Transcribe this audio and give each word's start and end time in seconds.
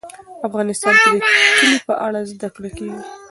افغانستان 0.47 0.95
کې 1.03 1.07
د 1.17 1.23
کلي 1.57 1.79
په 1.87 1.93
اړه 2.05 2.19
زده 2.31 2.49
کړه 2.55 2.69
کېږي. 2.77 3.01